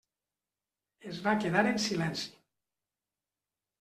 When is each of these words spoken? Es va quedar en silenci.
Es 1.11 1.21
va 1.27 1.35
quedar 1.43 1.63
en 1.73 1.77
silenci. 1.85 2.25